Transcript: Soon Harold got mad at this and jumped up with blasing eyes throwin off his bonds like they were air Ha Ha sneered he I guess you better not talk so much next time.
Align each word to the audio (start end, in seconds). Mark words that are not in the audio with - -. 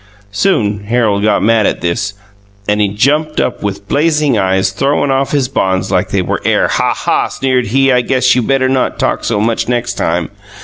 Soon 0.31 0.85
Harold 0.85 1.21
got 1.21 1.43
mad 1.43 1.67
at 1.67 1.81
this 1.81 2.15
and 2.67 2.81
jumped 2.97 3.39
up 3.39 3.61
with 3.61 3.87
blasing 3.87 4.35
eyes 4.35 4.71
throwin 4.71 5.11
off 5.11 5.29
his 5.31 5.47
bonds 5.47 5.91
like 5.91 6.09
they 6.09 6.23
were 6.23 6.41
air 6.43 6.67
Ha 6.69 6.95
Ha 6.95 7.27
sneered 7.27 7.67
he 7.67 7.91
I 7.91 8.01
guess 8.01 8.33
you 8.33 8.41
better 8.41 8.67
not 8.67 8.97
talk 8.97 9.23
so 9.23 9.39
much 9.39 9.69
next 9.69 9.93
time. 9.99 10.31